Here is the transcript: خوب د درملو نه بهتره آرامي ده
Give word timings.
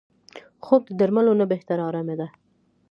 خوب 0.65 0.83
د 0.87 0.91
درملو 0.99 1.33
نه 1.41 1.45
بهتره 1.51 1.83
آرامي 1.89 2.15
ده 2.19 2.27